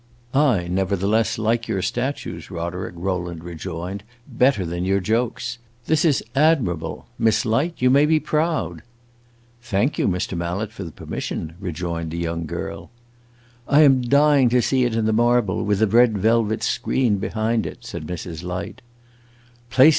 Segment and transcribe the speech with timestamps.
[0.33, 5.59] "I nevertheless like your statues, Roderick," Rowland rejoined, "better than your jokes.
[5.85, 7.05] This is admirable.
[7.19, 8.81] Miss Light, you may be proud!"
[9.61, 10.35] "Thank you, Mr.
[10.35, 12.89] Mallet, for the permission," rejoined the young girl.
[13.67, 17.67] "I am dying to see it in the marble, with a red velvet screen behind
[17.67, 18.41] it," said Mrs.
[18.43, 18.81] Light.